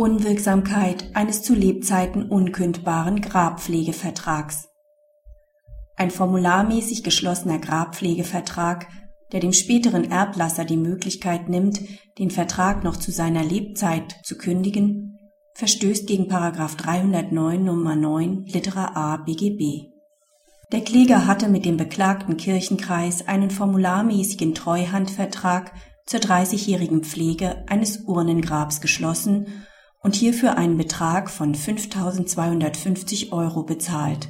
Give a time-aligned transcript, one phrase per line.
[0.00, 4.68] Unwirksamkeit eines zu Lebzeiten unkündbaren Grabpflegevertrags
[5.96, 8.86] Ein formularmäßig geschlossener Grabpflegevertrag,
[9.32, 11.80] der dem späteren Erblasser die Möglichkeit nimmt,
[12.20, 15.18] den Vertrag noch zu seiner Lebzeit zu kündigen,
[15.54, 16.30] verstößt gegen§
[16.76, 17.96] 309 Nr.
[17.96, 19.90] 9 Litera a BGB.
[20.70, 25.72] Der Kläger hatte mit dem beklagten Kirchenkreis einen formularmäßigen Treuhandvertrag
[26.06, 29.64] zur 30-jährigen Pflege eines Urnengrabs geschlossen
[30.02, 34.28] und hierfür einen Betrag von 5.250 Euro bezahlt.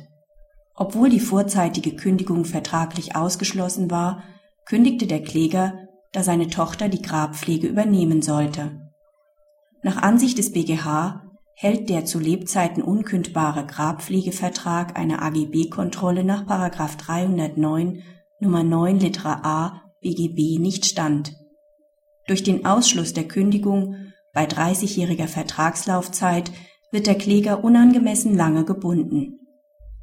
[0.74, 4.22] Obwohl die vorzeitige Kündigung vertraglich ausgeschlossen war,
[4.64, 8.90] kündigte der Kläger, da seine Tochter die Grabpflege übernehmen sollte.
[9.82, 11.22] Nach Ansicht des BGH
[11.54, 18.02] hält der zu Lebzeiten unkündbare Grabpflegevertrag einer AGB-Kontrolle nach 309
[18.40, 21.34] Nummer 9 Litera a BGB nicht stand.
[22.28, 23.96] Durch den Ausschluss der Kündigung
[24.38, 26.52] bei 30-jähriger Vertragslaufzeit
[26.92, 29.40] wird der Kläger unangemessen lange gebunden.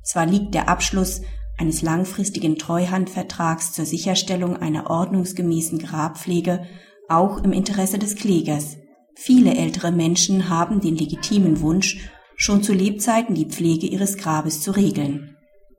[0.04, 1.22] Zwar liegt der Abschluss
[1.58, 6.66] eines langfristigen Treuhandvertrags zur Sicherstellung einer ordnungsgemäßen Grabpflege
[7.08, 8.76] auch im Interesse des Klägers.
[9.16, 14.72] Viele ältere Menschen haben den legitimen Wunsch, schon zu Lebzeiten die Pflege ihres Grabes zu
[14.72, 15.38] regeln.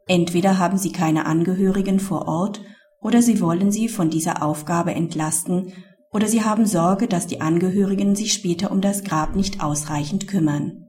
[0.09, 2.63] Entweder haben sie keine Angehörigen vor Ort
[3.03, 5.75] oder sie wollen sie von dieser Aufgabe entlasten
[6.13, 10.85] oder sie haben Sorge, dass die Angehörigen sich später um das Grab nicht ausreichend kümmern.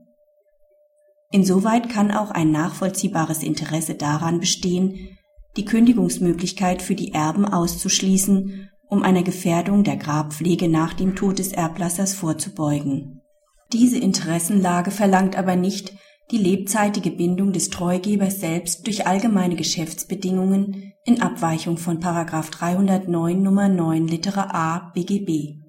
[1.30, 5.18] Insoweit kann auch ein nachvollziehbares Interesse daran bestehen,
[5.56, 11.52] die Kündigungsmöglichkeit für die Erben auszuschließen, um einer Gefährdung der Grabpflege nach dem Tod des
[11.52, 13.20] Erblassers vorzubeugen.
[13.72, 15.92] Diese Interessenlage verlangt aber nicht,
[16.30, 24.06] die lebzeitige Bindung des Treugebers selbst durch allgemeine Geschäftsbedingungen in Abweichung von 309 Nummer 9
[24.06, 25.62] Litera a BGB.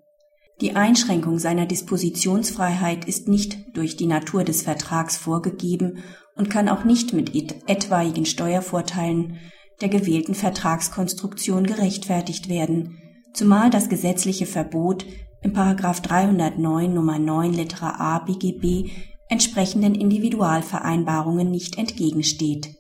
[0.60, 6.00] Die Einschränkung seiner Dispositionsfreiheit ist nicht durch die Natur des Vertrags vorgegeben
[6.36, 7.34] und kann auch nicht mit
[7.70, 9.38] etwaigen Steuervorteilen
[9.80, 12.98] der gewählten Vertragskonstruktion gerechtfertigt werden,
[13.34, 15.06] zumal das gesetzliche Verbot
[15.42, 18.92] im 309 Nummer 9 Litera a BGB
[19.30, 22.76] entsprechenden Individualvereinbarungen nicht entgegensteht.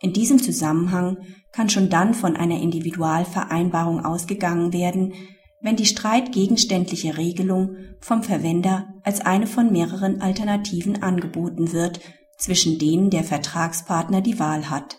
[0.00, 1.18] In diesem Zusammenhang
[1.52, 5.12] kann schon dann von einer Individualvereinbarung ausgegangen werden,
[5.60, 12.00] wenn die streitgegenständliche Regelung vom Verwender als eine von mehreren Alternativen angeboten wird,
[12.38, 14.96] zwischen denen der Vertragspartner die Wahl hat.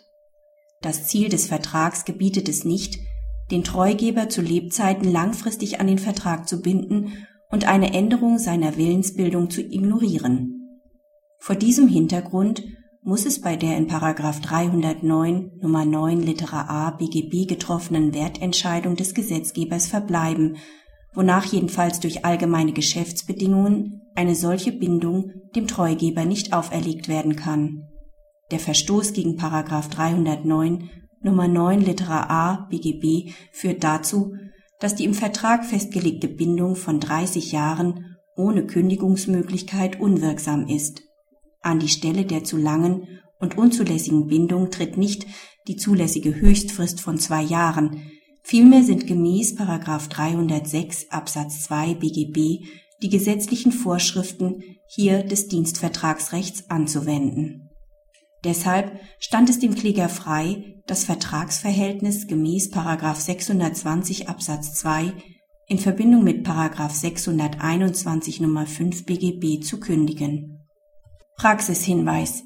[0.81, 3.00] Das Ziel des Vertrags gebietet es nicht,
[3.50, 7.13] den Treugeber zu Lebzeiten langfristig an den Vertrag zu binden
[7.50, 10.60] und eine Änderung seiner Willensbildung zu ignorieren.
[11.44, 12.63] Vor diesem Hintergrund
[13.02, 13.88] muss es bei der in§
[14.41, 20.57] 309 Nummer 9 Litera a BGB getroffenen Wertentscheidung des Gesetzgebers verbleiben,
[21.16, 27.88] wonach jedenfalls durch allgemeine Geschäftsbedingungen eine solche Bindung dem Treugeber nicht auferlegt werden kann.
[28.52, 29.40] Der Verstoß gegen§
[29.90, 30.91] 309
[31.23, 34.35] Nummer 9 Litera a BGB führt dazu,
[34.79, 41.02] dass die im Vertrag festgelegte Bindung von 30 Jahren ohne Kündigungsmöglichkeit unwirksam ist
[41.61, 43.07] an die Stelle der zu langen
[43.39, 45.25] und unzulässigen Bindung tritt nicht
[45.67, 48.11] die zulässige Höchstfrist von zwei Jahren,
[48.44, 52.66] vielmehr sind gemäß 306 Absatz 2 BGB
[53.01, 57.69] die gesetzlichen Vorschriften hier des Dienstvertragsrechts anzuwenden.
[58.43, 65.13] Deshalb stand es dem Kläger frei, das Vertragsverhältnis gemäß 620 Absatz 2
[65.67, 70.60] in Verbindung mit 621 Nummer 5 BGB zu kündigen
[71.41, 72.46] Praxishinweis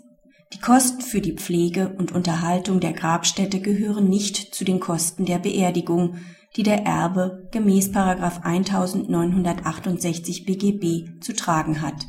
[0.53, 5.37] Die Kosten für die Pflege und Unterhaltung der Grabstätte gehören nicht zu den Kosten der
[5.37, 6.15] Beerdigung,
[6.55, 12.05] die der Erbe gemäß 1968 BGB zu tragen hat.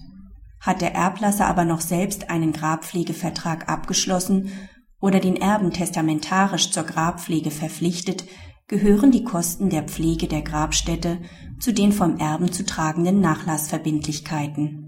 [0.60, 4.52] Hat der Erblasser aber noch selbst einen Grabpflegevertrag abgeschlossen
[5.00, 8.26] oder den Erben testamentarisch zur Grabpflege verpflichtet,
[8.68, 11.18] gehören die Kosten der Pflege der Grabstätte
[11.58, 14.85] zu den vom Erben zu tragenden Nachlassverbindlichkeiten